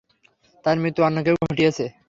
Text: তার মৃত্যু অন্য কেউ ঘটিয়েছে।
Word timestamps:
তার 0.65 0.75
মৃত্যু 0.81 1.01
অন্য 1.03 1.17
কেউ 1.25 1.35
ঘটিয়েছে। 1.43 1.85